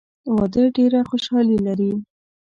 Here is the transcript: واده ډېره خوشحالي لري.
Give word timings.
واده 0.35 0.63
ډېره 0.77 0.99
خوشحالي 1.09 1.57
لري. 1.67 1.91